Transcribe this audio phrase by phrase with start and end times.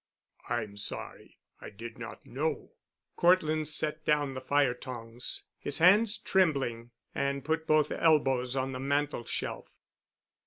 [0.49, 1.37] "I'm sorry.
[1.59, 2.71] I did not know."
[3.15, 8.79] Cortland set down the fire tongs, his hands trembling, and put both elbows on the
[8.79, 9.67] mantel shelf.